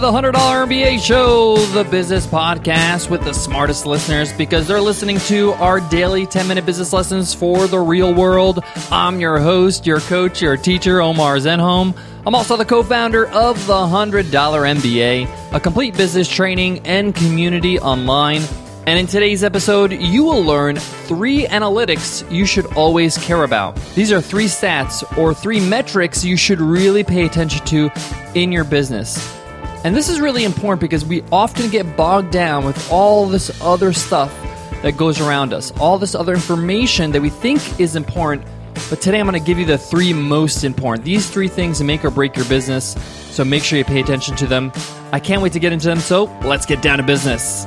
the 0.00 0.12
$100 0.12 0.32
MBA 0.32 1.00
Show, 1.00 1.56
the 1.56 1.82
business 1.82 2.24
podcast 2.26 3.10
with 3.10 3.24
the 3.24 3.32
smartest 3.32 3.84
listeners 3.84 4.32
because 4.32 4.68
they're 4.68 4.80
listening 4.80 5.18
to 5.20 5.52
our 5.54 5.80
daily 5.80 6.24
10 6.24 6.46
minute 6.46 6.64
business 6.64 6.92
lessons 6.92 7.34
for 7.34 7.66
the 7.66 7.78
real 7.78 8.14
world. 8.14 8.62
I'm 8.92 9.20
your 9.20 9.40
host, 9.40 9.86
your 9.86 9.98
coach, 10.00 10.40
your 10.40 10.56
teacher, 10.56 11.00
Omar 11.00 11.36
Zenhom. 11.38 11.98
I'm 12.24 12.34
also 12.34 12.56
the 12.56 12.64
co 12.64 12.82
founder 12.82 13.26
of 13.28 13.66
the 13.66 13.72
$100 13.72 14.24
MBA, 14.30 15.52
a 15.52 15.58
complete 15.58 15.96
business 15.96 16.28
training 16.28 16.80
and 16.86 17.14
community 17.14 17.80
online. 17.80 18.42
And 18.86 18.98
in 18.98 19.06
today's 19.06 19.42
episode, 19.42 19.92
you 19.92 20.22
will 20.24 20.42
learn 20.42 20.76
three 20.76 21.46
analytics 21.46 22.30
you 22.30 22.46
should 22.46 22.66
always 22.74 23.18
care 23.18 23.42
about. 23.42 23.74
These 23.94 24.12
are 24.12 24.20
three 24.20 24.46
stats 24.46 25.02
or 25.18 25.34
three 25.34 25.60
metrics 25.60 26.24
you 26.24 26.36
should 26.36 26.60
really 26.60 27.04
pay 27.04 27.26
attention 27.26 27.64
to 27.66 27.90
in 28.34 28.52
your 28.52 28.64
business. 28.64 29.37
And 29.84 29.94
this 29.94 30.08
is 30.08 30.20
really 30.20 30.42
important 30.42 30.80
because 30.80 31.04
we 31.04 31.22
often 31.30 31.70
get 31.70 31.96
bogged 31.96 32.32
down 32.32 32.64
with 32.64 32.90
all 32.90 33.26
this 33.26 33.62
other 33.62 33.92
stuff 33.92 34.34
that 34.82 34.96
goes 34.96 35.20
around 35.20 35.52
us, 35.52 35.70
all 35.78 35.98
this 35.98 36.16
other 36.16 36.34
information 36.34 37.12
that 37.12 37.22
we 37.22 37.30
think 37.30 37.80
is 37.80 37.94
important. 37.94 38.44
But 38.90 39.00
today 39.00 39.20
I'm 39.20 39.26
going 39.26 39.38
to 39.38 39.44
give 39.44 39.58
you 39.58 39.64
the 39.64 39.78
three 39.78 40.12
most 40.12 40.64
important. 40.64 41.04
These 41.04 41.30
three 41.30 41.46
things 41.46 41.80
make 41.80 42.04
or 42.04 42.10
break 42.10 42.34
your 42.34 42.44
business. 42.46 42.96
So 43.30 43.44
make 43.44 43.62
sure 43.62 43.78
you 43.78 43.84
pay 43.84 44.00
attention 44.00 44.34
to 44.36 44.46
them. 44.46 44.72
I 45.12 45.20
can't 45.20 45.42
wait 45.42 45.52
to 45.52 45.60
get 45.60 45.72
into 45.72 45.86
them. 45.86 46.00
So 46.00 46.24
let's 46.42 46.66
get 46.66 46.82
down 46.82 46.98
to 46.98 47.04
business. 47.04 47.64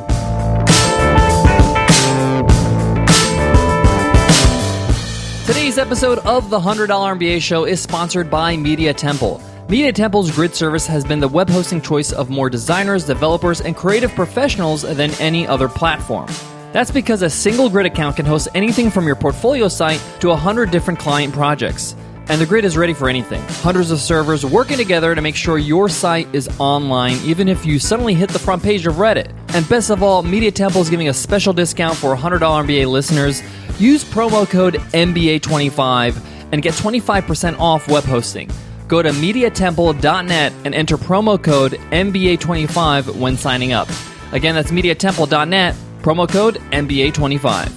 Today's 5.48 5.78
episode 5.78 6.20
of 6.20 6.50
the 6.50 6.60
$100 6.60 6.88
MBA 6.88 7.42
show 7.42 7.64
is 7.64 7.82
sponsored 7.82 8.30
by 8.30 8.58
Media 8.58 8.94
Temple. 8.94 9.42
Media 9.72 9.94
Temple's 9.94 10.30
grid 10.30 10.54
service 10.54 10.86
has 10.86 11.06
been 11.06 11.22
the 11.22 11.28
web 11.30 11.50
hosting 11.50 11.80
choice 11.80 12.12
of 12.12 12.30
more 12.30 12.50
designers, 12.50 13.06
developers, 13.06 13.62
and 13.62 13.74
creative 13.74 14.14
professionals 14.16 14.82
than 14.82 15.12
any 15.12 15.48
other 15.48 15.70
platform. 15.70 16.28
That's 16.74 16.92
because 16.92 17.22
a 17.22 17.30
single 17.30 17.70
grid 17.70 17.86
account 17.86 18.18
can 18.18 18.26
host 18.26 18.50
anything 18.54 18.92
from 18.92 19.08
your 19.08 19.16
portfolio 19.16 19.70
site 19.70 20.04
to 20.20 20.28
100 20.28 20.72
different 20.72 21.00
client 21.00 21.34
projects. 21.34 21.96
And 22.28 22.42
the 22.42 22.46
grid 22.46 22.66
is 22.66 22.76
ready 22.76 22.94
for 22.94 23.08
anything. 23.08 23.42
Hundreds 23.64 23.92
of 23.92 24.02
servers 24.02 24.46
working 24.46 24.76
together 24.76 25.16
to 25.16 25.22
make 25.22 25.38
sure 25.38 25.58
your 25.58 25.88
site 25.88 26.28
is 26.36 26.50
online, 26.60 27.16
even 27.24 27.48
if 27.48 27.66
you 27.66 27.80
suddenly 27.80 28.14
hit 28.14 28.30
the 28.30 28.40
front 28.40 28.62
page 28.62 28.86
of 28.86 28.96
Reddit. 28.96 29.32
And 29.56 29.70
best 29.70 29.90
of 29.90 30.04
all, 30.04 30.22
Media 30.22 30.52
Temple 30.52 30.82
is 30.82 30.90
giving 30.90 31.08
a 31.08 31.14
special 31.14 31.54
discount 31.54 31.96
for 31.96 32.14
$100 32.14 32.42
MBA 32.42 32.88
listeners. 32.88 33.42
Use 33.80 34.04
promo 34.04 34.46
code 34.50 34.74
MBA25 34.92 36.22
and 36.52 36.62
get 36.62 36.74
25% 36.74 37.58
off 37.58 37.88
web 37.88 38.04
hosting. 38.04 38.52
Go 38.92 39.02
to 39.02 39.12
MediaTemple.net 39.12 40.52
and 40.66 40.76
enter 40.76 40.98
promo 40.98 41.42
code 41.42 41.80
MBA25 41.92 43.18
when 43.18 43.38
signing 43.38 43.72
up. 43.72 43.88
Again, 44.34 44.54
that's 44.54 44.70
MediaTemple.net, 44.70 45.76
promo 46.02 46.28
code 46.28 46.56
MBA25. 46.74 47.70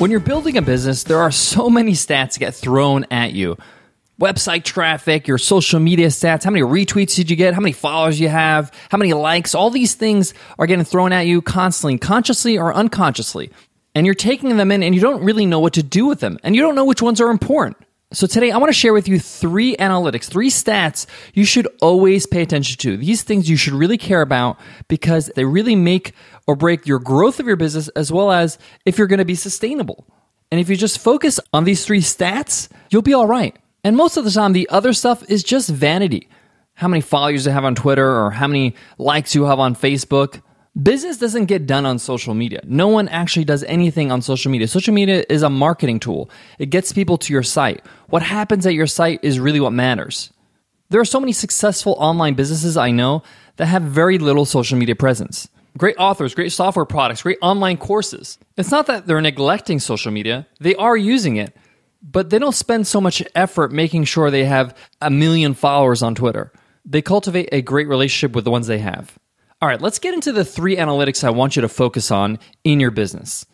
When 0.00 0.10
you're 0.10 0.20
building 0.20 0.56
a 0.56 0.62
business, 0.62 1.02
there 1.02 1.18
are 1.18 1.30
so 1.30 1.68
many 1.68 1.92
stats 1.92 2.38
get 2.38 2.54
thrown 2.54 3.04
at 3.10 3.34
you. 3.34 3.58
Website 4.18 4.64
traffic, 4.64 5.28
your 5.28 5.36
social 5.36 5.78
media 5.78 6.06
stats, 6.06 6.42
how 6.42 6.52
many 6.52 6.62
retweets 6.62 7.14
did 7.14 7.28
you 7.28 7.36
get, 7.36 7.52
how 7.52 7.60
many 7.60 7.72
followers 7.72 8.18
you 8.18 8.30
have, 8.30 8.72
how 8.88 8.96
many 8.96 9.12
likes, 9.12 9.54
all 9.54 9.68
these 9.68 9.94
things 9.94 10.32
are 10.58 10.66
getting 10.66 10.86
thrown 10.86 11.12
at 11.12 11.26
you 11.26 11.42
constantly, 11.42 11.98
consciously 11.98 12.56
or 12.56 12.72
unconsciously. 12.72 13.50
And 13.94 14.06
you're 14.06 14.14
taking 14.14 14.56
them 14.56 14.72
in 14.72 14.82
and 14.82 14.94
you 14.94 15.02
don't 15.02 15.22
really 15.22 15.44
know 15.44 15.60
what 15.60 15.74
to 15.74 15.82
do 15.82 16.06
with 16.06 16.20
them. 16.20 16.38
And 16.42 16.56
you 16.56 16.62
don't 16.62 16.74
know 16.74 16.86
which 16.86 17.02
ones 17.02 17.20
are 17.20 17.28
important. 17.28 17.76
So 18.10 18.26
today 18.26 18.50
I 18.50 18.56
want 18.56 18.70
to 18.70 18.78
share 18.78 18.94
with 18.94 19.06
you 19.06 19.20
three 19.20 19.76
analytics, 19.76 20.30
three 20.30 20.48
stats 20.48 21.04
you 21.34 21.44
should 21.44 21.68
always 21.82 22.24
pay 22.24 22.40
attention 22.40 22.78
to. 22.78 22.96
These 22.96 23.22
things 23.22 23.50
you 23.50 23.58
should 23.58 23.74
really 23.74 23.98
care 23.98 24.22
about 24.22 24.58
because 24.88 25.30
they 25.36 25.44
really 25.44 25.76
make 25.76 26.14
or 26.46 26.56
break 26.56 26.86
your 26.86 27.00
growth 27.00 27.38
of 27.38 27.46
your 27.46 27.56
business 27.56 27.88
as 27.88 28.10
well 28.10 28.32
as 28.32 28.58
if 28.86 28.96
you're 28.96 29.08
going 29.08 29.18
to 29.18 29.26
be 29.26 29.34
sustainable. 29.34 30.06
And 30.50 30.58
if 30.58 30.70
you 30.70 30.76
just 30.76 30.98
focus 30.98 31.38
on 31.52 31.64
these 31.64 31.84
three 31.84 32.00
stats, 32.00 32.70
you'll 32.88 33.02
be 33.02 33.12
all 33.12 33.26
right. 33.26 33.54
And 33.84 33.94
most 33.94 34.16
of 34.16 34.24
the 34.24 34.30
time 34.30 34.54
the 34.54 34.70
other 34.70 34.94
stuff 34.94 35.22
is 35.28 35.44
just 35.44 35.68
vanity. 35.68 36.30
How 36.72 36.88
many 36.88 37.02
followers 37.02 37.44
you 37.44 37.52
have 37.52 37.66
on 37.66 37.74
Twitter 37.74 38.10
or 38.10 38.30
how 38.30 38.46
many 38.46 38.74
likes 38.96 39.34
you 39.34 39.44
have 39.44 39.58
on 39.58 39.74
Facebook. 39.74 40.40
Business 40.80 41.18
doesn't 41.18 41.46
get 41.46 41.66
done 41.66 41.84
on 41.86 41.98
social 41.98 42.34
media. 42.34 42.60
No 42.64 42.86
one 42.86 43.08
actually 43.08 43.44
does 43.44 43.64
anything 43.64 44.12
on 44.12 44.22
social 44.22 44.52
media. 44.52 44.68
Social 44.68 44.94
media 44.94 45.24
is 45.28 45.42
a 45.42 45.50
marketing 45.50 45.98
tool. 45.98 46.30
It 46.60 46.66
gets 46.66 46.92
people 46.92 47.18
to 47.18 47.32
your 47.32 47.42
site. 47.42 47.84
What 48.10 48.22
happens 48.22 48.64
at 48.64 48.74
your 48.74 48.86
site 48.86 49.18
is 49.24 49.40
really 49.40 49.58
what 49.58 49.72
matters. 49.72 50.32
There 50.90 51.00
are 51.00 51.04
so 51.04 51.18
many 51.18 51.32
successful 51.32 51.96
online 51.98 52.34
businesses 52.34 52.76
I 52.76 52.92
know 52.92 53.24
that 53.56 53.66
have 53.66 53.82
very 53.82 54.18
little 54.18 54.44
social 54.44 54.78
media 54.78 54.94
presence. 54.94 55.48
Great 55.76 55.96
authors, 55.98 56.32
great 56.32 56.52
software 56.52 56.86
products, 56.86 57.22
great 57.22 57.38
online 57.42 57.76
courses. 57.76 58.38
It's 58.56 58.70
not 58.70 58.86
that 58.86 59.06
they're 59.06 59.20
neglecting 59.20 59.80
social 59.80 60.12
media, 60.12 60.46
they 60.60 60.76
are 60.76 60.96
using 60.96 61.36
it, 61.36 61.56
but 62.02 62.30
they 62.30 62.38
don't 62.38 62.54
spend 62.54 62.86
so 62.86 63.00
much 63.00 63.22
effort 63.34 63.72
making 63.72 64.04
sure 64.04 64.30
they 64.30 64.44
have 64.44 64.76
a 65.02 65.10
million 65.10 65.54
followers 65.54 66.02
on 66.02 66.14
Twitter. 66.14 66.52
They 66.84 67.02
cultivate 67.02 67.48
a 67.50 67.62
great 67.62 67.88
relationship 67.88 68.34
with 68.34 68.44
the 68.44 68.52
ones 68.52 68.68
they 68.68 68.78
have. 68.78 69.18
All 69.60 69.68
right, 69.68 69.80
let's 69.80 69.98
get 69.98 70.14
into 70.14 70.30
the 70.30 70.44
three 70.44 70.76
analytics 70.76 71.24
I 71.24 71.30
want 71.30 71.56
you 71.56 71.62
to 71.62 71.68
focus 71.68 72.12
on 72.12 72.38
in 72.62 72.78
your 72.78 72.92
business. 72.92 73.44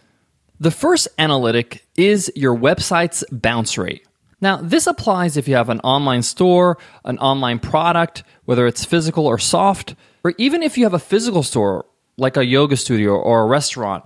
The 0.60 0.70
first 0.70 1.09
analytic 1.19 1.87
is 1.97 2.31
your 2.37 2.54
website's 2.54 3.25
bounce 3.32 3.78
rate. 3.78 4.06
Now, 4.38 4.59
this 4.59 4.87
applies 4.87 5.38
if 5.38 5.48
you 5.48 5.54
have 5.54 5.70
an 5.70 5.81
online 5.81 6.22
store, 6.22 6.76
an 7.06 7.19
online 7.20 7.59
product, 7.59 8.22
whether 8.44 8.66
it's 8.66 8.84
physical 8.84 9.26
or 9.26 9.38
soft, 9.38 9.94
or 10.22 10.34
even 10.37 10.62
if 10.62 10.76
you 10.76 10.84
have 10.84 10.92
a 10.92 10.98
physical 10.98 11.42
store 11.42 11.87
like 12.19 12.36
a 12.36 12.44
yoga 12.44 12.76
studio 12.76 13.12
or 13.12 13.41
a 13.41 13.47
restaurant. 13.47 14.04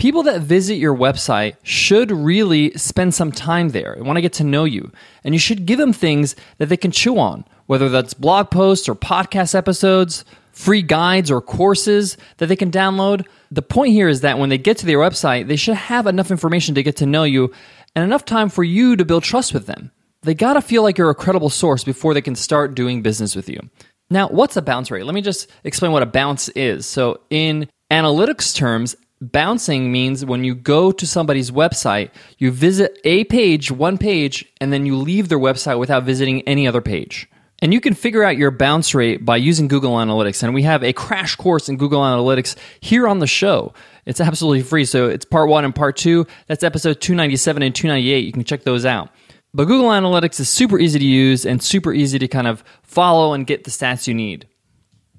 People 0.00 0.22
that 0.22 0.40
visit 0.40 0.76
your 0.76 0.96
website 0.96 1.56
should 1.62 2.10
really 2.10 2.70
spend 2.70 3.12
some 3.12 3.30
time 3.30 3.68
there 3.68 3.92
and 3.92 4.06
want 4.06 4.16
to 4.16 4.22
get 4.22 4.32
to 4.32 4.44
know 4.44 4.64
you. 4.64 4.90
And 5.24 5.34
you 5.34 5.38
should 5.38 5.66
give 5.66 5.78
them 5.78 5.92
things 5.92 6.34
that 6.56 6.70
they 6.70 6.78
can 6.78 6.90
chew 6.90 7.18
on, 7.18 7.44
whether 7.66 7.90
that's 7.90 8.14
blog 8.14 8.50
posts 8.50 8.88
or 8.88 8.94
podcast 8.94 9.54
episodes, 9.54 10.24
free 10.52 10.80
guides 10.80 11.30
or 11.30 11.42
courses 11.42 12.16
that 12.38 12.46
they 12.46 12.56
can 12.56 12.70
download. 12.70 13.26
The 13.50 13.60
point 13.60 13.92
here 13.92 14.08
is 14.08 14.22
that 14.22 14.38
when 14.38 14.48
they 14.48 14.56
get 14.56 14.78
to 14.78 14.90
your 14.90 15.04
website, 15.04 15.48
they 15.48 15.56
should 15.56 15.74
have 15.74 16.06
enough 16.06 16.30
information 16.30 16.74
to 16.76 16.82
get 16.82 16.96
to 16.96 17.04
know 17.04 17.24
you 17.24 17.52
and 17.94 18.02
enough 18.02 18.24
time 18.24 18.48
for 18.48 18.64
you 18.64 18.96
to 18.96 19.04
build 19.04 19.22
trust 19.22 19.52
with 19.52 19.66
them. 19.66 19.90
They 20.22 20.32
gotta 20.32 20.62
feel 20.62 20.82
like 20.82 20.96
you're 20.96 21.10
a 21.10 21.14
credible 21.14 21.50
source 21.50 21.84
before 21.84 22.14
they 22.14 22.22
can 22.22 22.36
start 22.36 22.74
doing 22.74 23.02
business 23.02 23.36
with 23.36 23.50
you. 23.50 23.68
Now, 24.08 24.28
what's 24.28 24.56
a 24.56 24.62
bounce 24.62 24.90
rate? 24.90 25.04
Let 25.04 25.14
me 25.14 25.20
just 25.20 25.50
explain 25.62 25.92
what 25.92 26.02
a 26.02 26.06
bounce 26.06 26.48
is. 26.48 26.86
So, 26.86 27.20
in 27.28 27.68
analytics 27.90 28.54
terms, 28.56 28.96
bouncing 29.20 29.92
means 29.92 30.24
when 30.24 30.44
you 30.44 30.54
go 30.54 30.92
to 30.92 31.06
somebody's 31.06 31.50
website, 31.50 32.10
you 32.38 32.50
visit 32.50 32.98
a 33.04 33.24
page, 33.24 33.70
one 33.70 33.98
page, 33.98 34.46
and 34.60 34.72
then 34.72 34.86
you 34.86 34.96
leave 34.96 35.28
their 35.28 35.38
website 35.38 35.78
without 35.78 36.04
visiting 36.04 36.42
any 36.42 36.66
other 36.66 36.80
page. 36.80 37.28
And 37.62 37.74
you 37.74 37.80
can 37.80 37.92
figure 37.92 38.24
out 38.24 38.38
your 38.38 38.50
bounce 38.50 38.94
rate 38.94 39.24
by 39.24 39.36
using 39.36 39.68
Google 39.68 39.92
Analytics. 39.92 40.42
And 40.42 40.54
we 40.54 40.62
have 40.62 40.82
a 40.82 40.94
crash 40.94 41.36
course 41.36 41.68
in 41.68 41.76
Google 41.76 42.00
Analytics 42.00 42.56
here 42.80 43.06
on 43.06 43.18
the 43.18 43.26
show. 43.26 43.74
It's 44.06 44.20
absolutely 44.20 44.62
free. 44.62 44.86
So 44.86 45.10
it's 45.10 45.26
part 45.26 45.48
one 45.48 45.66
and 45.66 45.74
part 45.74 45.96
two. 45.96 46.26
That's 46.46 46.64
episode 46.64 47.02
297 47.02 47.62
and 47.62 47.74
298. 47.74 48.24
You 48.24 48.32
can 48.32 48.44
check 48.44 48.62
those 48.62 48.86
out. 48.86 49.10
But 49.52 49.66
Google 49.66 49.90
Analytics 49.90 50.40
is 50.40 50.48
super 50.48 50.78
easy 50.78 50.98
to 50.98 51.04
use 51.04 51.44
and 51.44 51.62
super 51.62 51.92
easy 51.92 52.18
to 52.18 52.28
kind 52.28 52.46
of 52.46 52.64
follow 52.82 53.34
and 53.34 53.46
get 53.46 53.64
the 53.64 53.70
stats 53.70 54.06
you 54.06 54.14
need. 54.14 54.46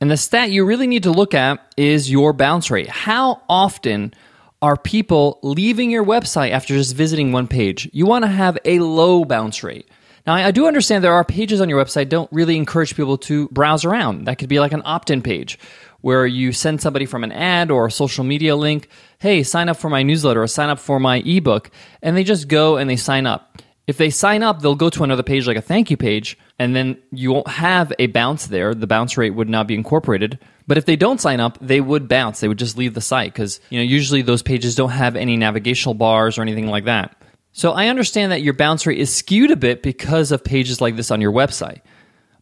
And 0.02 0.10
the 0.10 0.18
stat 0.18 0.50
you 0.50 0.66
really 0.66 0.88
need 0.88 1.04
to 1.04 1.12
look 1.12 1.36
at 1.36 1.60
is 1.78 2.10
your 2.10 2.34
bounce 2.34 2.72
rate. 2.72 2.90
How 2.90 3.44
often 3.48 4.16
are 4.60 4.76
people 4.76 5.38
leaving 5.44 5.92
your 5.92 6.04
website 6.04 6.50
after 6.50 6.74
just 6.74 6.96
visiting 6.96 7.32
one 7.32 7.48
page? 7.48 7.88
You 7.94 8.08
want 8.08 8.26
to 8.26 8.28
have 8.28 8.58
a 8.66 8.80
low 8.80 9.24
bounce 9.24 9.64
rate. 9.64 9.88
Now, 10.26 10.34
I 10.34 10.50
do 10.50 10.66
understand 10.66 11.04
there 11.04 11.14
are 11.14 11.24
pages 11.24 11.62
on 11.62 11.70
your 11.70 11.84
website 11.84 12.10
don't 12.10 12.32
really 12.32 12.58
encourage 12.58 12.96
people 12.96 13.18
to 13.20 13.48
browse 13.50 13.86
around. 13.86 14.26
That 14.26 14.40
could 14.40 14.50
be 14.50 14.60
like 14.60 14.72
an 14.72 14.82
opt-in 14.86 15.22
page 15.22 15.60
where 16.02 16.26
you 16.26 16.52
send 16.52 16.82
somebody 16.82 17.06
from 17.06 17.24
an 17.24 17.32
ad 17.32 17.70
or 17.70 17.86
a 17.86 17.92
social 17.92 18.24
media 18.24 18.56
link, 18.56 18.88
"Hey, 19.20 19.44
sign 19.44 19.70
up 19.70 19.78
for 19.78 19.90
my 19.90 20.02
newsletter 20.02 20.42
or 20.42 20.48
sign 20.48 20.70
up 20.70 20.80
for 20.80 21.00
my 21.00 21.18
ebook." 21.18 21.70
And 22.02 22.18
they 22.18 22.24
just 22.24 22.48
go 22.48 22.78
and 22.78 22.90
they 22.90 22.96
sign 22.96 23.28
up. 23.28 23.62
If 23.92 23.98
they 23.98 24.10
sign 24.10 24.42
up, 24.42 24.62
they'll 24.62 24.76
go 24.76 24.90
to 24.90 25.04
another 25.04 25.22
page 25.22 25.46
like 25.46 25.58
a 25.58 25.62
thank 25.62 25.92
you 25.92 25.98
page, 25.98 26.38
and 26.58 26.74
then 26.74 26.98
you 27.12 27.34
won't 27.34 27.50
have 27.50 27.92
a 28.00 28.08
bounce 28.08 28.48
there. 28.48 28.74
The 28.74 28.88
bounce 28.88 29.18
rate 29.18 29.32
would 29.32 29.50
not 29.50 29.68
be 29.68 29.76
incorporated. 29.76 30.40
But 30.66 30.78
if 30.78 30.86
they 30.86 30.96
don't 30.96 31.20
sign 31.20 31.42
up, 31.42 31.58
they 31.60 31.82
would 31.82 32.08
bounce. 32.08 32.40
They 32.40 32.48
would 32.48 32.58
just 32.58 32.78
leave 32.78 32.94
the 32.94 33.02
site 33.02 33.34
because 33.34 33.60
you 33.70 33.80
know 33.80 33.84
usually 33.84 34.22
those 34.22 34.44
pages 34.44 34.76
don't 34.76 34.92
have 34.92 35.18
any 35.18 35.36
navigational 35.36 35.94
bars 35.94 36.38
or 36.38 36.42
anything 36.42 36.68
like 36.68 36.86
that. 36.86 37.22
So 37.52 37.74
I 37.74 37.88
understand 37.88 38.32
that 38.32 38.42
your 38.42 38.54
bounce 38.54 38.88
rate 38.88 38.98
is 38.98 39.14
skewed 39.14 39.52
a 39.52 39.58
bit 39.58 39.84
because 39.84 40.32
of 40.32 40.42
pages 40.42 40.80
like 40.80 40.96
this 40.96 41.12
on 41.12 41.20
your 41.20 41.34
website. 41.34 41.82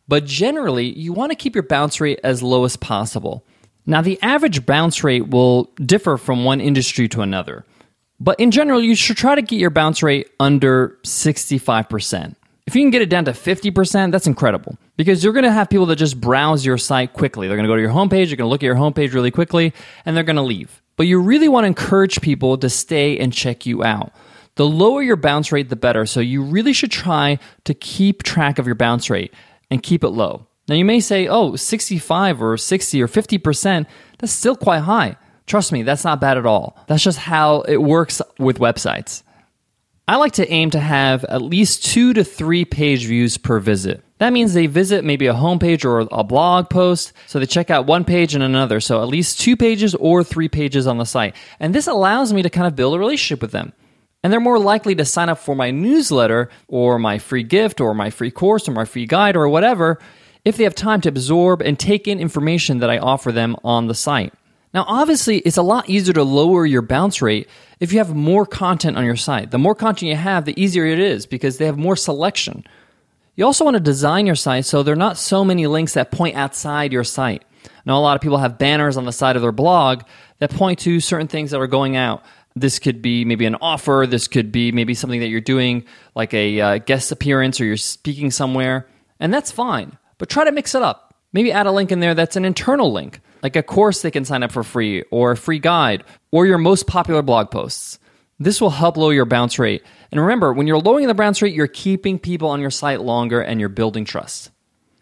But 0.08 0.26
generally, 0.26 0.88
you 0.88 1.14
want 1.14 1.32
to 1.32 1.36
keep 1.36 1.56
your 1.56 1.64
bounce 1.64 2.00
rate 2.00 2.20
as 2.24 2.44
low 2.44 2.64
as 2.64 2.78
possible. 2.78 3.44
Now, 3.88 4.04
the 4.04 4.22
average 4.22 4.68
bounce 4.68 5.04
rate 5.04 5.30
will 5.30 5.64
differ 5.84 6.18
from 6.18 6.46
one 6.46 6.62
industry 6.62 7.08
to 7.08 7.22
another. 7.22 7.66
But 8.20 8.40
in 8.40 8.52
general, 8.52 8.84
you 8.84 8.96
should 8.96 9.18
try 9.18 9.36
to 9.36 9.42
get 9.42 9.60
your 9.60 9.70
bounce 9.70 10.04
rate 10.04 10.30
under 10.40 10.98
65%. 11.04 12.36
If 12.68 12.76
you 12.76 12.84
can 12.84 12.92
get 12.92 13.02
it 13.02 13.10
down 13.10 13.26
to 13.26 13.32
50%, 13.32 14.12
that's 14.12 14.28
incredible 14.28 14.78
because 14.96 15.24
you're 15.24 15.34
going 15.34 15.46
to 15.46 15.52
have 15.52 15.70
people 15.70 15.88
that 15.88 15.96
just 15.96 16.20
browse 16.22 16.66
your 16.66 16.78
site 16.78 17.14
quickly. 17.14 17.48
They're 17.48 17.58
going 17.58 17.64
to 17.64 17.72
go 17.72 17.76
to 17.76 17.82
your 17.82 17.92
homepage, 17.92 18.28
they're 18.28 18.36
going 18.36 18.48
to 18.48 18.52
look 18.52 18.62
at 18.62 18.68
your 18.68 18.76
homepage 18.76 19.14
really 19.14 19.32
quickly, 19.32 19.74
and 20.06 20.16
they're 20.16 20.24
going 20.24 20.36
to 20.36 20.44
leave. 20.44 20.82
But 20.96 21.08
you 21.08 21.20
really 21.22 21.48
want 21.48 21.64
to 21.64 21.68
encourage 21.68 22.22
people 22.22 22.58
to 22.58 22.70
stay 22.70 23.18
and 23.18 23.34
check 23.34 23.66
you 23.66 23.84
out. 23.84 24.12
The 24.56 24.68
lower 24.68 25.02
your 25.02 25.16
bounce 25.16 25.52
rate, 25.52 25.70
the 25.70 25.78
better. 25.78 26.06
So 26.06 26.20
you 26.20 26.44
really 26.44 26.74
should 26.74 26.92
try 26.92 27.40
to 27.64 27.74
keep 27.74 28.24
track 28.24 28.60
of 28.60 28.66
your 28.66 28.76
bounce 28.76 29.10
rate 29.10 29.34
and 29.72 29.82
keep 29.82 30.04
it 30.04 30.10
low. 30.10 30.46
Now 30.68 30.76
you 30.76 30.86
may 30.86 31.00
say, 31.00 31.28
oh, 31.28 31.56
65 31.56 32.44
or 32.44 32.58
60 32.58 33.02
or 33.02 33.08
50%, 33.08 33.86
that's 34.20 34.34
still 34.34 34.56
quite 34.56 34.82
high. 34.82 35.16
Trust 35.50 35.72
me, 35.72 35.82
that's 35.82 36.04
not 36.04 36.22
bad 36.22 36.38
at 36.38 36.46
all. 36.46 36.78
That's 36.86 37.02
just 37.02 37.18
how 37.18 37.62
it 37.62 37.82
works 37.82 38.22
with 38.38 38.60
websites. 38.60 39.24
I 40.08 40.18
like 40.18 40.34
to 40.34 40.48
aim 40.48 40.70
to 40.72 40.80
have 40.80 41.26
at 41.26 41.42
least 41.42 41.86
two 41.86 42.14
to 42.14 42.24
three 42.24 42.66
page 42.66 43.08
views 43.08 43.38
per 43.40 43.60
visit. 43.60 44.04
That 44.20 44.32
means 44.32 44.54
they 44.54 44.68
visit 44.68 45.04
maybe 45.04 45.26
a 45.26 45.34
homepage 45.34 45.86
or 45.86 46.08
a 46.12 46.24
blog 46.24 46.70
post, 46.70 47.14
so 47.26 47.40
they 47.40 47.48
check 47.48 47.72
out 47.72 47.88
one 47.88 48.06
page 48.06 48.36
and 48.36 48.44
another. 48.44 48.80
So 48.80 49.02
at 49.02 49.08
least 49.08 49.40
two 49.40 49.58
pages 49.58 49.96
or 49.96 50.24
three 50.24 50.50
pages 50.50 50.86
on 50.86 51.00
the 51.00 51.06
site. 51.06 51.36
And 51.60 51.74
this 51.74 51.88
allows 51.88 52.32
me 52.32 52.44
to 52.44 52.50
kind 52.52 52.68
of 52.68 52.76
build 52.76 52.94
a 52.94 53.00
relationship 53.00 53.42
with 53.42 53.52
them. 53.52 53.74
And 54.22 54.32
they're 54.32 54.40
more 54.40 54.60
likely 54.60 54.94
to 54.96 55.06
sign 55.06 55.30
up 55.30 55.40
for 55.40 55.56
my 55.56 55.72
newsletter 55.72 56.52
or 56.68 57.00
my 57.00 57.18
free 57.18 57.44
gift 57.44 57.82
or 57.82 57.96
my 57.96 58.12
free 58.12 58.32
course 58.32 58.70
or 58.70 58.72
my 58.72 58.86
free 58.86 59.08
guide 59.08 59.36
or 59.36 59.50
whatever 59.50 59.98
if 60.46 60.58
they 60.58 60.64
have 60.64 60.76
time 60.76 61.02
to 61.02 61.10
absorb 61.10 61.64
and 61.64 61.80
take 61.80 62.08
in 62.08 62.20
information 62.20 62.80
that 62.80 62.90
I 62.92 63.00
offer 63.00 63.32
them 63.32 63.56
on 63.64 63.88
the 63.88 63.96
site. 63.96 64.32
Now, 64.74 64.86
obviously, 64.88 65.40
it's 65.40 65.58
a 65.58 65.64
lot 65.64 65.90
easier 65.90 66.14
to 66.14 66.24
lower 66.24 66.66
your 66.66 66.84
bounce 66.84 67.22
rate 67.22 67.50
if 67.80 67.92
you 67.92 67.98
have 67.98 68.14
more 68.14 68.46
content 68.46 68.98
on 68.98 69.06
your 69.06 69.16
site. 69.16 69.52
The 69.52 69.58
more 69.58 69.74
content 69.74 70.10
you 70.10 70.16
have, 70.16 70.46
the 70.46 70.62
easier 70.62 70.86
it 70.86 71.00
is 71.00 71.26
because 71.26 71.58
they 71.58 71.66
have 71.66 71.78
more 71.78 71.96
selection. 71.96 72.64
You 73.36 73.46
also 73.46 73.64
want 73.64 73.76
to 73.76 73.80
design 73.80 74.26
your 74.26 74.36
site 74.36 74.66
so 74.66 74.84
there 74.84 74.94
are 74.94 74.98
not 74.98 75.18
so 75.18 75.44
many 75.44 75.66
links 75.66 75.94
that 75.94 76.12
point 76.12 76.36
outside 76.36 76.94
your 76.94 77.04
site. 77.04 77.46
Now, 77.86 77.98
a 77.98 78.02
lot 78.02 78.16
of 78.16 78.22
people 78.22 78.38
have 78.38 78.58
banners 78.58 78.98
on 78.98 79.06
the 79.06 79.12
side 79.12 79.36
of 79.36 79.42
their 79.42 79.52
blog 79.52 80.04
that 80.40 80.52
point 80.52 80.80
to 80.80 81.00
certain 81.00 81.28
things 81.28 81.52
that 81.52 81.60
are 81.60 81.68
going 81.68 81.96
out. 81.96 82.24
This 82.56 82.80
could 82.80 83.02
be 83.02 83.26
maybe 83.26 83.46
an 83.46 83.56
offer. 83.62 84.06
This 84.08 84.28
could 84.28 84.52
be 84.52 84.72
maybe 84.72 84.94
something 84.94 85.22
that 85.22 85.30
you're 85.30 85.42
doing, 85.42 85.86
like 86.16 86.34
a 86.34 86.60
uh, 86.60 86.78
guest 86.80 87.12
appearance 87.12 87.62
or 87.62 87.66
you're 87.66 87.78
speaking 87.78 88.32
somewhere. 88.32 88.88
And 89.20 89.34
that's 89.34 89.52
fine. 89.52 89.98
But 90.18 90.30
try 90.30 90.44
to 90.44 90.52
mix 90.52 90.76
it 90.76 90.82
up. 90.82 91.16
Maybe 91.32 91.52
add 91.52 91.68
a 91.68 91.72
link 91.72 91.92
in 91.92 92.00
there 92.00 92.16
that's 92.16 92.36
an 92.36 92.46
internal 92.46 92.92
link, 92.92 93.22
like 93.42 93.56
a 93.56 93.64
course 93.64 94.02
they 94.02 94.12
can 94.12 94.26
sign 94.26 94.44
up 94.44 94.52
for 94.52 94.64
free, 94.64 95.04
or 95.12 95.32
a 95.32 95.38
free 95.38 95.60
guide, 95.60 96.04
or 96.32 96.46
your 96.46 96.58
most 96.58 96.88
popular 96.88 97.22
blog 97.22 97.52
posts. 97.52 98.00
This 98.40 98.62
will 98.62 98.70
help 98.70 98.96
lower 98.96 99.14
your 99.14 99.26
bounce 99.26 99.60
rate. 99.60 99.84
And 100.12 100.22
remember, 100.22 100.54
when 100.54 100.66
you're 100.66 100.80
lowering 100.80 101.08
the 101.08 101.14
bounce 101.14 101.42
rate, 101.42 101.54
you're 101.54 101.68
keeping 101.68 102.18
people 102.18 102.50
on 102.50 102.62
your 102.62 102.72
site 102.72 103.02
longer 103.02 103.42
and 103.42 103.60
you're 103.60 103.70
building 103.70 104.06
trust. 104.06 104.52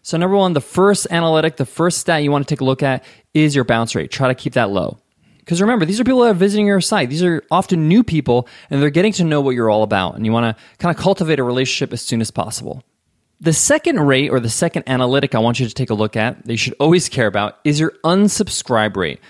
So, 0.02 0.16
number 0.16 0.36
one, 0.36 0.54
the 0.54 0.60
first 0.60 1.06
analytic, 1.10 1.56
the 1.56 1.66
first 1.66 1.98
stat 1.98 2.22
you 2.22 2.32
want 2.32 2.48
to 2.48 2.52
take 2.52 2.60
a 2.60 2.64
look 2.64 2.82
at 2.82 3.04
is 3.34 3.54
your 3.54 3.64
bounce 3.64 3.94
rate. 3.94 4.10
Try 4.10 4.28
to 4.28 4.34
keep 4.34 4.54
that 4.54 4.70
low. 4.70 4.98
Because 5.38 5.60
remember, 5.60 5.86
these 5.86 5.98
are 6.00 6.04
people 6.04 6.20
that 6.20 6.30
are 6.30 6.34
visiting 6.34 6.66
your 6.66 6.80
site. 6.80 7.08
These 7.08 7.22
are 7.22 7.42
often 7.50 7.88
new 7.88 8.02
people, 8.02 8.48
and 8.70 8.82
they're 8.82 8.90
getting 8.90 9.12
to 9.14 9.24
know 9.24 9.40
what 9.40 9.54
you're 9.54 9.70
all 9.70 9.82
about. 9.82 10.14
And 10.14 10.26
you 10.26 10.32
want 10.32 10.56
to 10.56 10.62
kind 10.78 10.94
of 10.94 11.00
cultivate 11.00 11.38
a 11.38 11.42
relationship 11.42 11.92
as 11.92 12.02
soon 12.02 12.20
as 12.20 12.30
possible. 12.30 12.82
The 13.40 13.52
second 13.52 14.00
rate 14.00 14.30
or 14.30 14.40
the 14.40 14.50
second 14.50 14.82
analytic 14.88 15.36
I 15.36 15.38
want 15.38 15.60
you 15.60 15.68
to 15.68 15.72
take 15.72 15.90
a 15.90 15.94
look 15.94 16.16
at 16.16 16.44
that 16.44 16.52
you 16.52 16.56
should 16.56 16.74
always 16.80 17.08
care 17.08 17.28
about 17.28 17.58
is 17.62 17.78
your 17.78 17.92
unsubscribe 18.02 18.96
rate. 18.96 19.20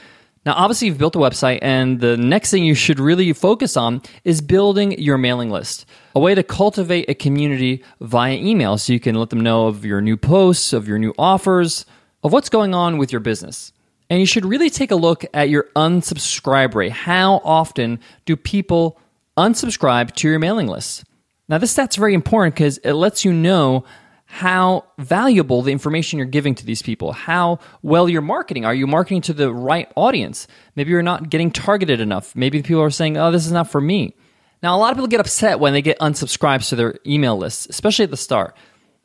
Now, 0.47 0.55
obviously, 0.55 0.89
you've 0.89 0.97
built 0.97 1.15
a 1.15 1.19
website, 1.19 1.59
and 1.61 2.01
the 2.01 2.17
next 2.17 2.51
thing 2.51 2.65
you 2.65 2.75
should 2.75 3.01
really 3.01 3.31
focus 3.35 3.77
on 3.77 4.01
is 4.25 4.41
building 4.41 4.99
your 4.99 5.19
mailing 5.19 5.51
list. 5.51 5.85
A 6.15 6.21
way 6.21 6.35
to 6.35 6.43
cultivate 6.43 7.11
a 7.11 7.15
community 7.15 7.85
via 8.01 8.35
email 8.35 8.79
so 8.79 8.95
you 8.95 9.01
can 9.01 9.15
let 9.15 9.29
them 9.29 9.41
know 9.41 9.67
of 9.67 9.85
your 9.85 10.01
new 10.01 10.17
posts, 10.17 10.73
of 10.73 10.89
your 10.89 10.99
new 10.99 11.13
offers, 11.19 11.85
of 12.23 12.33
what's 12.33 12.49
going 12.49 12.75
on 12.75 12.97
with 12.97 13.13
your 13.13 13.21
business. 13.21 13.75
And 14.09 14.21
you 14.21 14.27
should 14.27 14.47
really 14.47 14.71
take 14.71 14.91
a 14.91 14.97
look 14.97 15.27
at 15.35 15.51
your 15.51 15.67
unsubscribe 15.77 16.75
rate. 16.75 16.93
How 16.93 17.43
often 17.45 18.01
do 18.25 18.37
people 18.37 18.99
unsubscribe 19.37 20.15
to 20.15 20.29
your 20.31 20.39
mailing 20.39 20.67
list? 20.67 21.05
Now, 21.49 21.59
this 21.59 21.71
stat's 21.71 21.97
very 21.97 22.15
important 22.15 22.55
because 22.55 22.79
it 22.79 22.93
lets 22.93 23.25
you 23.25 23.33
know 23.33 23.85
how 24.27 24.85
valuable 24.99 25.63
the 25.63 25.73
information 25.73 26.19
you're 26.19 26.27
giving 26.27 26.55
to 26.55 26.67
these 26.67 26.83
people, 26.83 27.13
how 27.13 27.59
well 27.83 28.11
you're 28.11 28.21
marketing. 28.21 28.67
Are 28.67 28.75
you 28.75 28.87
marketing 28.87 29.23
to 29.23 29.33
the 29.33 29.53
right 29.53 29.91
audience? 29.97 30.47
Maybe 30.77 30.91
you're 30.91 31.03
not 31.03 31.31
getting 31.31 31.51
targeted 31.51 32.01
enough. 32.01 32.37
Maybe 32.37 32.63
people 32.63 32.83
are 32.83 32.91
saying, 32.91 33.17
oh, 33.17 33.33
this 33.33 33.47
is 33.47 33.53
not 33.53 33.71
for 33.71 33.81
me. 33.81 34.15
Now, 34.63 34.77
a 34.77 34.79
lot 34.79 34.91
of 34.91 34.97
people 34.97 35.09
get 35.09 35.21
upset 35.21 35.61
when 35.61 35.73
they 35.73 35.81
get 35.81 35.99
unsubscribed 36.01 36.69
to 36.69 36.77
their 36.77 36.99
email 37.07 37.39
lists, 37.39 37.67
especially 37.71 38.03
at 38.05 38.11
the 38.11 38.19
start. 38.19 38.55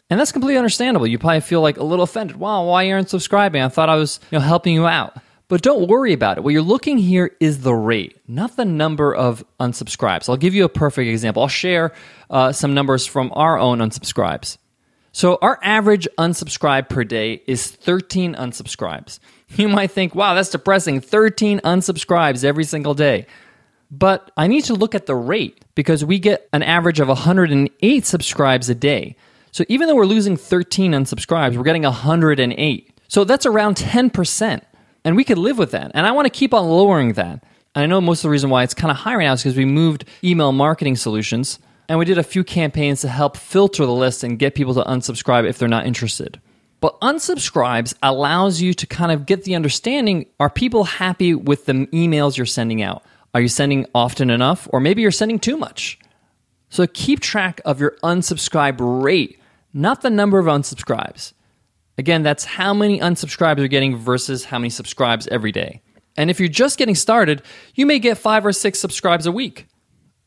And 0.10 0.20
that's 0.20 0.34
completely 0.34 0.58
understandable. 0.58 1.08
You 1.08 1.18
probably 1.18 1.40
feel 1.40 1.62
like 1.62 1.78
a 1.78 1.84
little 1.84 2.04
offended. 2.04 2.36
Wow, 2.36 2.66
why 2.66 2.92
aren't 2.92 3.10
subscribing? 3.10 3.62
I 3.62 3.70
thought 3.70 3.88
I 3.88 3.96
was 3.96 4.20
you 4.30 4.40
know, 4.40 4.44
helping 4.44 4.74
you 4.74 4.86
out. 4.86 5.18
But 5.54 5.62
don't 5.62 5.88
worry 5.88 6.14
about 6.14 6.40
it. 6.40 6.44
What 6.44 6.52
you're 6.52 6.64
looking 6.64 6.98
here 6.98 7.36
is 7.40 7.62
the 7.62 7.76
rate, 7.76 8.20
not 8.28 8.56
the 8.56 8.66
number 8.66 9.14
of 9.14 9.46
unsubscribes. 9.60 10.28
I'll 10.28 10.36
give 10.36 10.56
you 10.56 10.66
a 10.66 10.68
perfect 10.68 11.08
example. 11.08 11.44
I'll 11.44 11.48
share 11.48 11.94
uh, 12.32 12.52
some 12.54 12.74
numbers 12.74 13.06
from 13.06 13.32
our 13.36 13.60
own 13.60 13.78
unsubscribes. 13.78 14.58
So 15.12 15.38
our 15.44 15.60
average 15.62 16.08
unsubscribe 16.18 16.90
per 16.90 17.04
day 17.04 17.44
is 17.46 17.70
13 17.70 18.34
unsubscribes. 18.34 19.20
You 19.56 19.70
might 19.70 19.92
think, 19.92 20.16
wow, 20.16 20.34
that's 20.34 20.50
depressing. 20.50 21.02
13 21.02 21.60
unsubscribes 21.60 22.44
every 22.44 22.64
single 22.64 22.96
day. 22.96 23.28
But 23.92 24.32
I 24.36 24.48
need 24.48 24.64
to 24.64 24.74
look 24.74 24.96
at 24.96 25.06
the 25.06 25.16
rate 25.16 25.64
because 25.76 26.04
we 26.04 26.18
get 26.18 26.50
an 26.52 26.64
average 26.64 27.00
of 27.00 27.10
108 27.10 28.06
subscribes 28.08 28.70
a 28.72 28.74
day. 28.74 29.16
So 29.52 29.66
even 29.70 29.88
though 29.88 29.94
we're 29.94 30.08
losing 30.08 30.36
13 30.36 30.94
unsubscribes, 30.94 31.56
we're 31.56 31.62
getting 31.62 31.84
108. 31.84 33.00
So 33.08 33.24
that's 33.24 33.46
around 33.46 33.76
10%. 33.76 34.64
And 35.06 35.16
we 35.16 35.24
could 35.24 35.38
live 35.38 35.58
with 35.58 35.72
that. 35.72 35.92
And 35.94 36.06
I 36.06 36.12
want 36.12 36.26
to 36.26 36.30
keep 36.30 36.54
on 36.54 36.68
lowering 36.68 37.14
that. 37.14 37.44
And 37.76 37.84
I 37.84 37.86
know 37.86 38.00
most 38.00 38.20
of 38.20 38.24
the 38.24 38.30
reason 38.30 38.50
why 38.50 38.64
it's 38.64 38.74
kind 38.74 38.92
of 38.92 38.98
high 38.98 39.16
right 39.16 39.26
now 39.26 39.34
is 39.34 39.44
because 39.44 39.58
we 39.58 39.66
moved 39.66 40.06
email 40.24 40.52
marketing 40.52 40.96
solutions 40.96 41.60
and 41.90 42.00
we 42.00 42.06
did 42.06 42.18
a 42.18 42.24
few 42.24 42.44
campaigns 42.44 43.02
to 43.02 43.10
help 43.10 43.36
filter 43.36 43.86
the 43.86 43.92
list 43.92 44.24
and 44.24 44.40
get 44.40 44.56
people 44.56 44.74
to 44.76 44.84
unsubscribe 44.84 45.48
if 45.48 45.58
they're 45.58 45.68
not 45.68 45.86
interested. 45.86 46.40
But 46.80 47.00
unsubscribes 47.02 47.94
allows 48.04 48.62
you 48.62 48.74
to 48.74 48.86
kind 48.86 49.12
of 49.12 49.26
get 49.26 49.44
the 49.44 49.56
understanding 49.56 50.26
are 50.40 50.50
people 50.50 50.84
happy 50.84 51.34
with 51.34 51.66
the 51.66 51.74
emails 51.74 52.38
you're 52.38 52.46
sending 52.46 52.82
out? 52.82 53.04
Are 53.34 53.42
you 53.42 53.48
sending 53.48 53.86
often 53.96 54.30
enough? 54.30 54.68
Or 54.72 54.80
maybe 54.80 55.02
you're 55.02 55.12
sending 55.12 55.40
too 55.40 55.58
much. 55.58 55.98
So 56.70 56.86
keep 56.88 57.20
track 57.20 57.62
of 57.66 57.80
your 57.80 57.96
unsubscribe 58.04 58.78
rate, 58.80 59.40
not 59.74 60.02
the 60.02 60.10
number 60.10 60.40
of 60.40 60.46
unsubscribes. 60.46 61.34
Again, 61.98 62.24
that's 62.24 62.46
how 62.46 62.74
many 62.74 63.00
unsubscribes 63.00 63.58
you're 63.60 63.68
getting 63.68 63.96
versus 63.96 64.46
how 64.46 64.60
many 64.60 64.70
subscribes 64.70 65.28
every 65.28 65.52
day. 65.52 65.82
And 66.18 66.30
if 66.30 66.40
you're 66.40 66.50
just 66.50 66.78
getting 66.78 66.96
started, 66.96 67.42
you 67.76 67.86
may 67.86 68.00
get 68.00 68.18
five 68.18 68.46
or 68.46 68.52
six 68.52 68.80
subscribes 68.80 69.26
a 69.26 69.32
week 69.32 69.68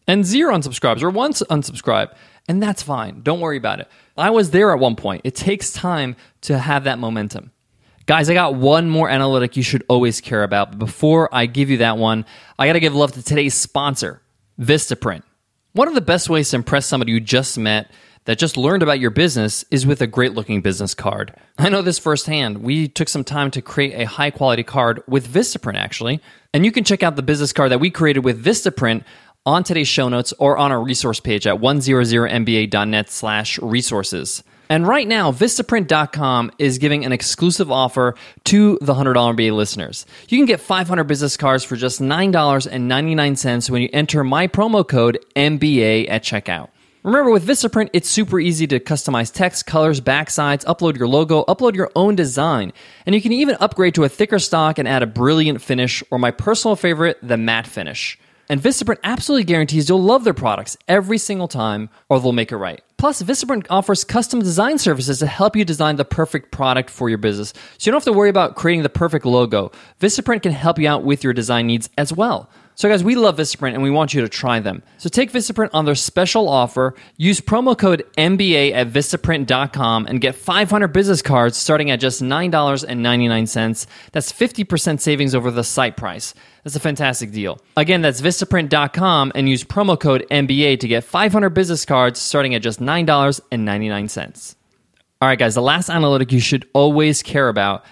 and 0.07 0.25
zero 0.25 0.55
unsubscribes 0.55 1.03
or 1.03 1.11
one 1.11 1.33
unsubscribe. 1.33 2.15
And 2.49 2.63
that's 2.63 2.83
fine. 2.83 3.23
Don't 3.23 3.41
worry 3.41 3.57
about 3.57 3.81
it. 3.81 3.89
I 4.17 4.31
was 4.31 4.51
there 4.51 4.73
at 4.73 4.79
one 4.79 4.97
point. 4.97 5.23
It 5.25 5.35
takes 5.35 5.73
time 5.73 6.17
to 6.43 6.59
have 6.59 6.85
that 6.85 6.99
momentum. 6.99 7.51
Guys, 8.07 8.31
I 8.31 8.35
got 8.35 8.55
one 8.55 8.89
more 8.89 9.11
analytic 9.11 9.57
you 9.57 9.65
should 9.65 9.85
always 9.89 10.21
care 10.21 10.45
about. 10.45 10.71
But 10.71 10.79
before 10.79 11.29
I 11.35 11.47
give 11.47 11.71
you 11.71 11.79
that 11.79 11.99
one, 11.99 12.25
I 12.57 12.69
got 12.69 12.75
to 12.75 12.81
give 12.81 12.95
love 12.95 13.13
to 13.13 13.23
today's 13.23 13.55
sponsor, 13.55 14.23
Vistaprint. 14.61 15.25
One 15.73 15.89
of 15.89 15.95
the 15.95 16.01
best 16.01 16.31
ways 16.31 16.51
to 16.51 16.57
impress 16.57 16.87
somebody 16.87 17.13
you 17.13 17.21
just 17.21 17.59
met 17.59 17.91
that 18.27 18.39
just 18.39 18.57
learned 18.57 18.83
about 18.83 19.01
your 19.01 19.11
business 19.11 19.65
is 19.71 19.87
with 19.87 20.03
a 20.03 20.07
great 20.07 20.35
looking 20.35 20.61
business 20.61 20.95
card. 20.95 21.35
I 21.59 21.69
know 21.69 21.81
this 21.81 21.99
firsthand. 21.99 22.59
We 22.59 22.89
took 22.89 23.09
some 23.09 23.25
time 23.25 23.51
to 23.53 23.63
create 23.63 23.95
a 23.95 24.07
high 24.07 24.31
quality 24.31 24.63
card 24.63 25.03
with 25.09 25.27
Vistaprint, 25.27 25.77
actually. 25.77 26.21
And 26.53 26.65
you 26.65 26.73
can 26.73 26.85
check 26.85 27.03
out 27.03 27.17
the 27.17 27.23
business 27.23 27.53
card 27.53 27.71
that 27.71 27.81
we 27.81 27.91
created 27.91 28.25
with 28.25 28.45
Vistaprint 28.45 29.05
on 29.47 29.63
today's 29.63 29.89
show 29.89 30.09
notes 30.09 30.35
or 30.39 30.59
on 30.59 30.73
our 30.73 30.83
resource 30.83 31.21
page 31.21 31.47
at 31.47 31.61
100mba.net 31.61 33.11
slash 33.11 33.59
resources. 33.61 34.43
And 34.69 34.89
right 34.89 35.07
now, 35.07 35.31
Vistaprint.com 35.31 36.51
is 36.59 36.79
giving 36.79 37.05
an 37.05 37.13
exclusive 37.13 37.71
offer 37.71 38.17
to 38.45 38.79
the 38.81 38.95
$100 38.95 39.15
MBA 39.15 39.55
listeners. 39.55 40.05
You 40.29 40.39
can 40.39 40.47
get 40.47 40.59
500 40.61 41.05
business 41.05 41.37
cards 41.37 41.63
for 41.63 41.77
just 41.77 42.01
$9.99 42.01 43.71
when 43.71 43.83
you 43.83 43.89
enter 43.93 44.25
my 44.25 44.49
promo 44.49 44.87
code 44.87 45.25
MBA 45.37 46.11
at 46.11 46.25
checkout. 46.25 46.71
Remember, 47.07 47.31
with 47.31 47.47
Vistaprint, 47.47 47.91
it's 47.93 48.09
super 48.09 48.41
easy 48.41 48.67
to 48.67 48.81
customize 48.81 49.33
text, 49.33 49.65
colors, 49.65 50.01
backsides, 50.01 50.65
upload 50.65 50.99
your 50.99 51.07
logo, 51.07 51.45
upload 51.45 51.77
your 51.77 51.89
own 51.95 52.17
design, 52.17 52.73
and 53.07 53.15
you 53.15 53.23
can 53.23 53.31
even 53.31 53.57
upgrade 53.61 53.95
to 53.95 54.03
a 54.03 54.09
thicker 54.09 54.41
stock 54.41 54.77
and 54.77 54.89
add 54.89 55.05
a 55.05 55.07
brilliant 55.07 55.63
finish, 55.63 56.03
or 56.11 56.19
my 56.19 56.33
personal 56.33 56.75
favorite, 56.75 57.17
the 57.23 57.37
matte 57.37 57.69
finish. 57.69 58.19
And 58.49 58.61
Vistaprint 58.61 58.99
absolutely 59.05 59.45
guarantees 59.45 59.89
you'll 59.89 60.03
love 60.03 60.25
their 60.25 60.35
products 60.35 60.77
every 60.89 61.19
single 61.19 61.47
time, 61.47 61.91
or 62.09 62.19
they'll 62.19 62.33
make 62.33 62.51
it 62.51 62.57
right. 62.57 62.83
Plus, 62.97 63.23
Vistaprint 63.23 63.67
offers 63.71 64.03
custom 64.03 64.41
design 64.41 64.77
services 64.77 65.21
to 65.21 65.29
help 65.29 65.55
you 65.55 65.65
design 65.65 65.95
the 65.95 66.05
perfect 66.05 66.51
product 66.51 66.91
for 66.91 67.09
your 67.09 67.19
business. 67.19 67.53
So 67.79 67.89
you 67.89 67.93
don't 67.93 68.05
have 68.05 68.13
to 68.13 68.19
worry 68.19 68.31
about 68.31 68.57
creating 68.57 68.83
the 68.83 68.89
perfect 68.89 69.25
logo. 69.25 69.71
Vistaprint 70.01 70.43
can 70.43 70.51
help 70.51 70.81
you 70.81 70.89
out 70.89 71.05
with 71.05 71.23
your 71.23 71.33
design 71.33 71.69
needs 71.69 71.89
as 71.97 72.13
well. 72.13 72.51
So, 72.77 72.91
guys, 72.91 73.03
we 73.03 73.15
love 73.15 73.39
Vistaprint 73.39 73.73
and 73.73 73.83
we 73.83 73.91
want 73.91 74.13
you 74.13 74.21
to 74.21 74.29
try 74.29 74.61
them. 74.61 74.83
So, 74.99 75.09
take 75.09 75.33
Vistaprint 75.33 75.71
on 75.73 75.87
their 75.87 75.95
special 75.95 76.47
offer. 76.47 76.95
Use 77.17 77.41
promo 77.41 77.77
code 77.77 78.05
MBA 78.19 78.73
at 78.73 78.89
Vistaprint.com 78.89 80.05
and 80.05 80.21
get 80.21 80.35
500 80.35 80.89
business 80.89 81.23
cards 81.23 81.57
starting 81.57 81.91
at 81.91 82.01
just 82.01 82.23
$9.99. 82.23 83.87
That's 84.13 84.31
50% 84.31 85.01
savings 85.01 85.35
over 85.35 85.51
the 85.51 85.65
site 85.65 85.97
price. 85.97 86.35
That's 86.65 86.77
a 86.77 86.81
fantastic 86.81 87.31
deal. 87.31 87.59
Again, 87.79 88.03
that's 88.03 88.21
Vistaprint.com 88.21 89.33
and 89.35 89.49
use 89.49 89.65
promo 89.65 89.99
code 89.99 90.27
MBA 90.31 90.79
to 90.81 90.87
get 90.87 91.03
500 91.03 91.49
business 91.51 91.87
cards 91.87 92.21
starting 92.21 92.55
at 92.55 92.61
just 92.61 92.79
$9.99. 92.79 94.55
All 95.23 95.29
right, 95.29 95.39
guys, 95.39 95.55
the 95.55 95.63
last 95.63 95.89
analytic 95.89 96.31
you 96.31 96.41
should 96.41 96.69
always 96.75 97.23
care 97.23 97.49
about 97.49 97.87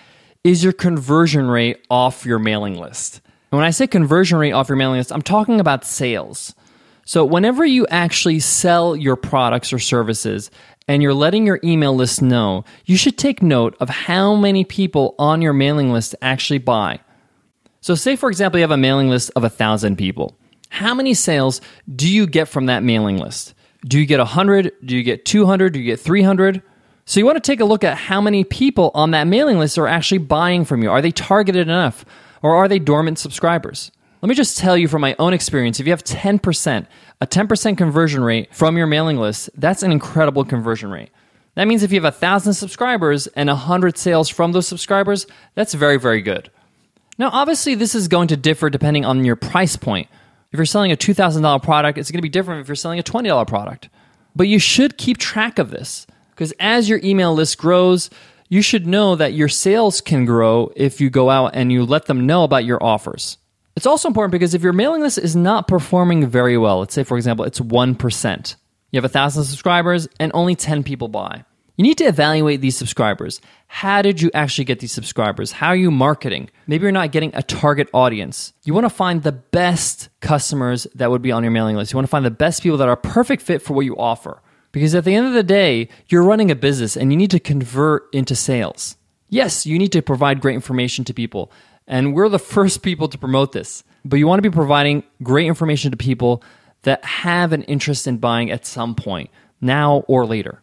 is 0.45 0.63
your 0.63 0.75
conversion 0.75 1.47
rate 1.49 1.83
off 1.89 2.27
your 2.27 2.39
mailing 2.39 2.79
list. 2.79 3.23
And 3.55 3.59
when 3.61 3.69
I 3.69 3.71
say 3.71 3.87
conversion 3.87 4.37
rate 4.39 4.51
off 4.51 4.69
your 4.69 4.75
mailing 4.75 4.99
list, 4.99 5.13
I'm 5.13 5.23
talking 5.23 5.61
about 5.61 5.85
sales. 5.85 6.57
So, 7.05 7.25
whenever 7.25 7.65
you 7.65 7.87
actually 7.87 8.41
sell 8.41 8.97
your 8.97 9.15
products 9.15 9.73
or 9.73 9.79
services 9.79 10.51
and 10.89 11.05
you're 11.05 11.15
letting 11.15 11.47
your 11.47 11.61
email 11.63 11.95
list 11.95 12.21
know, 12.21 12.65
you 12.85 12.97
should 12.97 13.17
take 13.17 13.45
note 13.45 13.77
of 13.79 13.89
how 13.89 14.35
many 14.35 14.65
people 14.65 15.15
on 15.21 15.41
your 15.41 15.53
mailing 15.53 15.93
list 15.93 16.17
actually 16.21 16.59
buy. 16.59 16.99
So, 17.81 17.95
say 17.95 18.17
for 18.17 18.29
example, 18.29 18.59
you 18.59 18.65
have 18.65 18.73
a 18.73 18.77
mailing 18.77 19.09
list 19.09 19.31
of 19.37 19.45
1,000 19.45 19.95
people. 19.95 20.37
How 20.71 20.93
many 20.93 21.15
sales 21.15 21.61
do 21.95 22.13
you 22.13 22.27
get 22.27 22.49
from 22.49 22.67
that 22.67 22.83
mailing 22.83 23.19
list? 23.19 23.55
Do 23.87 24.01
you 24.01 24.07
get 24.07 24.19
100? 24.19 24.73
Do 24.85 24.97
you 24.97 25.05
get 25.05 25.25
200? 25.25 25.75
Do 25.75 25.79
you 25.79 25.85
get 25.85 26.01
300? 26.01 26.61
So, 27.05 27.21
you 27.21 27.25
want 27.25 27.37
to 27.37 27.53
take 27.53 27.61
a 27.61 27.65
look 27.65 27.85
at 27.85 27.97
how 27.97 28.21
many 28.21 28.43
people 28.43 28.91
on 28.95 29.13
that 29.13 29.29
mailing 29.29 29.61
list 29.61 29.79
are 29.79 29.87
actually 29.87 30.19
buying 30.19 30.65
from 30.65 30.83
you. 30.83 30.91
Are 30.91 31.01
they 31.01 31.13
targeted 31.13 31.69
enough? 31.69 32.05
Or 32.45 32.55
are 32.55 32.69
they 32.69 32.79
dormant 32.79 33.19
subscribers? 33.19 33.91
Let 34.21 34.29
me 34.29 34.35
just 34.35 34.59
tell 34.59 34.77
you 34.77 34.87
from 34.87 35.01
my 35.01 35.17
own 35.19 35.33
experience 35.33 35.81
if 35.81 35.87
you 35.87 35.93
have 35.93 36.05
10%, 36.05 36.87
a 37.23 37.27
10% 37.27 37.79
conversion 37.79 38.23
rate 38.23 38.55
from 38.55 38.77
your 38.77 38.87
mailing 38.87 39.17
list, 39.17 39.49
that's 39.57 39.83
an 39.83 39.91
incredible 39.91 40.45
conversion 40.45 40.91
rate. 40.91 41.09
That 41.55 41.67
means 41.67 41.83
if 41.83 41.91
you 41.91 41.97
have 42.03 42.15
1,000 42.15 42.53
subscribers 42.53 43.29
and 43.29 43.49
100 43.49 43.97
sales 43.97 44.29
from 44.29 44.53
those 44.53 44.69
subscribers, 44.69 45.27
that's 45.55 45.73
very, 45.73 45.99
very 45.99 46.21
good. 46.21 46.51
Now, 47.17 47.31
obviously, 47.33 47.75
this 47.77 47.95
is 47.95 48.09
going 48.09 48.29
to 48.29 48.37
differ 48.37 48.69
depending 48.69 49.07
on 49.07 49.25
your 49.25 49.37
price 49.37 49.77
point. 49.77 50.09
If 50.53 50.59
you're 50.59 50.67
selling 50.67 50.93
a 50.93 50.97
$2,000 50.97 51.63
product, 51.63 51.97
it's 51.97 52.11
going 52.11 52.19
to 52.19 52.23
be 52.23 52.29
different 52.29 52.61
if 52.61 52.69
you're 52.69 52.75
selling 52.75 52.99
a 52.99 53.03
$20 53.03 53.47
product. 53.47 53.89
But 54.37 54.49
you 54.49 54.59
should 54.59 54.99
keep 54.99 55.17
track 55.17 55.59
of 55.59 55.71
this 55.71 56.07
because 56.31 56.53
as 56.61 56.91
your 56.91 57.01
email 57.03 57.33
list 57.33 57.57
grows, 57.57 58.11
you 58.49 58.63
should 58.63 58.87
know 58.87 59.17
that 59.17 59.33
your 59.33 59.49
sales 59.49 60.01
can 60.01 60.25
grow 60.25 60.73
if 60.77 61.01
you 61.01 61.11
go 61.11 61.31
out 61.31 61.53
and 61.55 61.73
you 61.73 61.85
let 61.85 62.07
them 62.07 62.27
know 62.27 62.45
about 62.45 62.65
your 62.65 62.83
offers. 62.83 63.39
It's 63.77 63.87
also 63.87 64.09
important 64.09 64.33
because 64.33 64.55
if 64.55 64.63
your 64.63 64.73
mailing 64.73 65.01
list 65.01 65.19
is 65.19 65.35
not 65.35 65.67
performing 65.67 66.27
very 66.27 66.57
well, 66.57 66.81
let's 66.81 66.95
say, 66.95 67.03
for 67.03 67.17
example, 67.17 67.45
it's 67.45 67.61
1%, 67.61 68.57
you 68.93 68.97
have 68.99 69.05
1,000 69.05 69.45
subscribers 69.45 70.07
and 70.21 70.31
only 70.35 70.55
10 70.55 70.85
people 70.85 71.09
buy. 71.09 71.45
You 71.77 71.83
need 71.83 71.99
to 71.99 72.05
evaluate 72.05 72.61
these 72.61 72.77
subscribers. 72.77 73.41
How 73.67 74.01
did 74.01 74.23
you 74.23 74.31
actually 74.33 74.67
get 74.67 74.79
these 74.79 74.93
subscribers? 74.93 75.51
How 75.51 75.69
are 75.69 75.77
you 75.77 75.91
marketing? 75.91 76.51
Maybe 76.69 76.83
you're 76.83 76.93
not 76.93 77.11
getting 77.11 77.35
a 77.35 77.43
target 77.43 77.89
audience. 77.93 78.53
You 78.63 78.75
want 78.75 78.85
to 78.85 78.91
find 78.91 79.25
the 79.25 79.33
best 79.33 80.09
customers 80.21 80.87
that 80.95 81.11
would 81.11 81.23
be 81.23 81.33
on 81.33 81.43
your 81.43 81.51
mailing 81.51 81.75
list. 81.75 81.93
You 81.93 81.97
want 81.97 82.07
to 82.07 82.11
find 82.11 82.25
the 82.25 82.31
best 82.31 82.63
people 82.63 82.79
that 82.79 82.89
are 82.89 82.93
a 82.93 82.97
perfect 82.97 83.43
fit 83.43 83.61
for 83.61 83.75
what 83.75 83.85
you 83.85 83.97
offer. 83.97 84.41
Because 84.75 84.97
at 84.97 85.05
the 85.05 85.15
end 85.15 85.29
of 85.29 85.35
the 85.35 85.45
day, 85.45 85.89
you're 86.09 86.25
running 86.25 86.51
a 86.51 86.57
business 86.57 86.97
and 86.97 87.13
you 87.13 87.17
need 87.17 87.31
to 87.31 87.39
convert 87.39 88.13
into 88.13 88.35
sales. 88.35 88.97
Yes, 89.29 89.65
you 89.65 89.79
need 89.79 89.93
to 89.93 90.03
provide 90.03 90.41
great 90.41 90.57
information 90.57 91.05
to 91.05 91.15
people. 91.15 91.53
And 91.87 92.13
we're 92.13 92.29
the 92.29 92.39
first 92.41 92.83
people 92.83 93.07
to 93.07 93.17
promote 93.17 93.53
this. 93.53 93.85
But 94.05 94.17
you 94.17 94.27
want 94.27 94.43
to 94.43 94.51
be 94.51 94.53
providing 94.53 95.05
great 95.23 95.47
information 95.47 95.93
to 95.93 95.97
people 95.97 96.43
that 96.83 97.05
have 97.05 97.53
an 97.53 97.63
interest 97.63 98.09
in 98.09 98.17
buying 98.19 98.51
at 98.51 98.67
some 98.67 98.97
point, 98.97 99.31
now 99.61 99.99
or 100.09 100.27
later. 100.27 100.61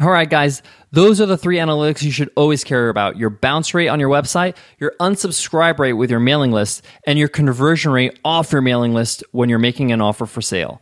All 0.00 0.10
right, 0.10 0.28
guys, 0.28 0.62
those 0.90 1.20
are 1.20 1.26
the 1.26 1.36
three 1.36 1.58
analytics 1.58 2.02
you 2.02 2.12
should 2.12 2.30
always 2.36 2.64
care 2.64 2.88
about 2.88 3.18
your 3.18 3.28
bounce 3.28 3.74
rate 3.74 3.88
on 3.88 4.00
your 4.00 4.08
website, 4.08 4.56
your 4.78 4.94
unsubscribe 5.00 5.78
rate 5.78 5.92
with 5.92 6.10
your 6.10 6.18
mailing 6.18 6.50
list, 6.50 6.82
and 7.06 7.18
your 7.18 7.28
conversion 7.28 7.92
rate 7.92 8.18
off 8.24 8.52
your 8.52 8.62
mailing 8.62 8.94
list 8.94 9.22
when 9.32 9.50
you're 9.50 9.58
making 9.58 9.92
an 9.92 10.00
offer 10.00 10.24
for 10.24 10.40
sale. 10.40 10.80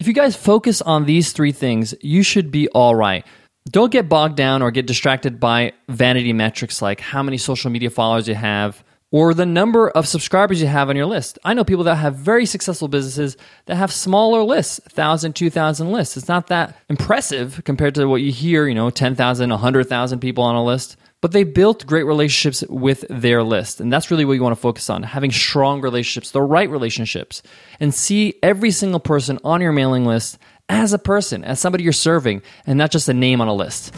If 0.00 0.06
you 0.06 0.12
guys 0.12 0.36
focus 0.36 0.80
on 0.80 1.06
these 1.06 1.32
three 1.32 1.50
things, 1.50 1.92
you 2.00 2.22
should 2.22 2.52
be 2.52 2.68
all 2.68 2.94
right. 2.94 3.26
Don't 3.68 3.90
get 3.90 4.08
bogged 4.08 4.36
down 4.36 4.62
or 4.62 4.70
get 4.70 4.86
distracted 4.86 5.40
by 5.40 5.72
vanity 5.88 6.32
metrics 6.32 6.80
like 6.80 7.00
how 7.00 7.20
many 7.20 7.36
social 7.36 7.68
media 7.70 7.90
followers 7.90 8.28
you 8.28 8.36
have 8.36 8.84
or 9.10 9.34
the 9.34 9.44
number 9.44 9.90
of 9.90 10.06
subscribers 10.06 10.60
you 10.60 10.68
have 10.68 10.88
on 10.88 10.94
your 10.94 11.06
list. 11.06 11.36
I 11.42 11.52
know 11.52 11.64
people 11.64 11.82
that 11.84 11.96
have 11.96 12.14
very 12.14 12.46
successful 12.46 12.86
businesses 12.86 13.36
that 13.66 13.74
have 13.74 13.92
smaller 13.92 14.44
lists, 14.44 14.78
1,000, 14.84 15.34
2,000 15.34 15.90
lists. 15.90 16.16
It's 16.16 16.28
not 16.28 16.46
that 16.46 16.76
impressive 16.88 17.60
compared 17.64 17.96
to 17.96 18.06
what 18.06 18.22
you 18.22 18.30
hear, 18.30 18.68
you 18.68 18.76
know, 18.76 18.90
10,000, 18.90 19.50
100,000 19.50 20.20
people 20.20 20.44
on 20.44 20.54
a 20.54 20.62
list 20.62 20.96
but 21.20 21.32
they 21.32 21.44
built 21.44 21.86
great 21.86 22.04
relationships 22.04 22.62
with 22.68 23.04
their 23.10 23.42
list. 23.42 23.80
And 23.80 23.92
that's 23.92 24.10
really 24.10 24.24
what 24.24 24.34
you 24.34 24.42
want 24.42 24.54
to 24.54 24.60
focus 24.60 24.88
on 24.88 25.02
having 25.02 25.32
strong 25.32 25.80
relationships, 25.80 26.30
the 26.30 26.42
right 26.42 26.70
relationships, 26.70 27.42
and 27.80 27.92
see 27.92 28.34
every 28.42 28.70
single 28.70 29.00
person 29.00 29.38
on 29.42 29.60
your 29.60 29.72
mailing 29.72 30.04
list 30.04 30.38
as 30.68 30.92
a 30.92 30.98
person, 30.98 31.44
as 31.44 31.58
somebody 31.58 31.82
you're 31.82 31.92
serving, 31.92 32.42
and 32.66 32.78
not 32.78 32.90
just 32.90 33.08
a 33.08 33.14
name 33.14 33.40
on 33.40 33.48
a 33.48 33.54
list. 33.54 33.94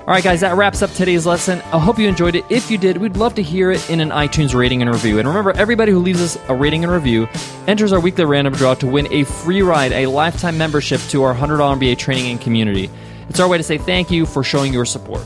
All 0.00 0.14
right, 0.14 0.24
guys, 0.24 0.40
that 0.40 0.56
wraps 0.56 0.80
up 0.80 0.90
today's 0.92 1.26
lesson. 1.26 1.60
I 1.66 1.78
hope 1.78 1.98
you 1.98 2.08
enjoyed 2.08 2.34
it. 2.34 2.42
If 2.48 2.70
you 2.70 2.78
did, 2.78 2.96
we'd 2.96 3.18
love 3.18 3.34
to 3.34 3.42
hear 3.42 3.70
it 3.70 3.90
in 3.90 4.00
an 4.00 4.08
iTunes 4.08 4.54
rating 4.54 4.80
and 4.80 4.90
review. 4.90 5.18
And 5.18 5.28
remember, 5.28 5.52
everybody 5.52 5.92
who 5.92 5.98
leaves 5.98 6.22
us 6.22 6.38
a 6.48 6.54
rating 6.54 6.82
and 6.82 6.90
review 6.90 7.28
enters 7.66 7.92
our 7.92 8.00
weekly 8.00 8.24
random 8.24 8.54
draw 8.54 8.72
to 8.76 8.86
win 8.86 9.06
a 9.12 9.24
free 9.24 9.60
ride, 9.60 9.92
a 9.92 10.06
lifetime 10.06 10.56
membership 10.56 11.02
to 11.10 11.24
our 11.24 11.34
$100 11.34 11.58
MBA 11.78 11.98
training 11.98 12.30
and 12.30 12.40
community. 12.40 12.88
It's 13.28 13.38
our 13.38 13.46
way 13.46 13.58
to 13.58 13.62
say 13.62 13.76
thank 13.76 14.10
you 14.10 14.24
for 14.24 14.42
showing 14.42 14.72
your 14.72 14.86
support. 14.86 15.20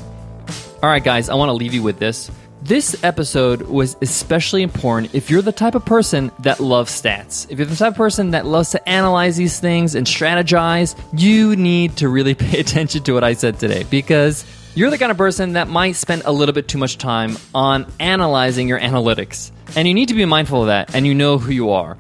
All 0.82 0.88
right, 0.88 1.04
guys, 1.04 1.28
I 1.28 1.34
want 1.36 1.48
to 1.48 1.52
leave 1.52 1.74
you 1.74 1.82
with 1.84 2.00
this. 2.00 2.28
This 2.60 3.04
episode 3.04 3.62
was 3.62 3.96
especially 4.02 4.64
important 4.64 5.14
if 5.14 5.30
you're 5.30 5.40
the 5.40 5.52
type 5.52 5.76
of 5.76 5.84
person 5.84 6.32
that 6.40 6.58
loves 6.58 6.90
stats. 6.90 7.48
If 7.48 7.58
you're 7.60 7.66
the 7.66 7.76
type 7.76 7.92
of 7.92 7.96
person 7.96 8.32
that 8.32 8.46
loves 8.46 8.70
to 8.70 8.88
analyze 8.88 9.36
these 9.36 9.60
things 9.60 9.94
and 9.94 10.04
strategize, 10.08 10.98
you 11.16 11.54
need 11.54 11.98
to 11.98 12.08
really 12.08 12.34
pay 12.46 12.58
attention 12.58 13.04
to 13.04 13.12
what 13.12 13.22
I 13.22 13.34
said 13.34 13.60
today 13.60 13.84
because 13.84 14.44
you're 14.74 14.90
the 14.90 14.98
kind 14.98 15.12
of 15.12 15.16
person 15.16 15.52
that 15.52 15.68
might 15.68 15.92
spend 15.92 16.22
a 16.24 16.32
little 16.32 16.52
bit 16.52 16.66
too 16.66 16.78
much 16.78 16.98
time 16.98 17.36
on 17.54 17.86
analyzing 18.00 18.66
your 18.66 18.80
analytics. 18.80 19.52
And 19.76 19.86
you 19.86 19.94
need 19.94 20.08
to 20.08 20.14
be 20.14 20.24
mindful 20.24 20.62
of 20.62 20.66
that 20.66 20.96
and 20.96 21.06
you 21.06 21.14
know 21.14 21.38
who 21.38 21.52
you 21.52 21.70
are. 21.70 21.96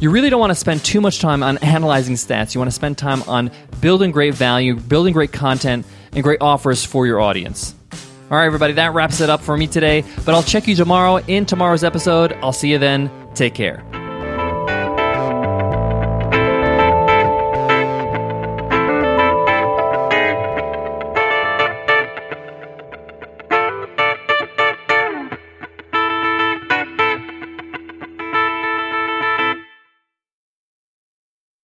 You 0.00 0.10
really 0.10 0.30
don't 0.30 0.40
want 0.40 0.50
to 0.50 0.56
spend 0.56 0.84
too 0.84 1.00
much 1.00 1.20
time 1.20 1.44
on 1.44 1.58
analyzing 1.58 2.16
stats. 2.16 2.56
You 2.56 2.58
want 2.58 2.72
to 2.72 2.74
spend 2.74 2.98
time 2.98 3.22
on 3.28 3.52
building 3.80 4.10
great 4.10 4.34
value, 4.34 4.74
building 4.74 5.12
great 5.12 5.30
content, 5.30 5.86
and 6.10 6.24
great 6.24 6.40
offers 6.40 6.84
for 6.84 7.06
your 7.06 7.20
audience. 7.20 7.75
All 8.30 8.36
right, 8.36 8.46
everybody, 8.46 8.72
that 8.72 8.92
wraps 8.92 9.20
it 9.20 9.30
up 9.30 9.40
for 9.40 9.56
me 9.56 9.68
today. 9.68 10.02
But 10.24 10.34
I'll 10.34 10.42
check 10.42 10.66
you 10.66 10.74
tomorrow 10.74 11.18
in 11.28 11.46
tomorrow's 11.46 11.84
episode. 11.84 12.32
I'll 12.42 12.52
see 12.52 12.70
you 12.70 12.78
then. 12.78 13.10
Take 13.34 13.54
care. 13.54 13.84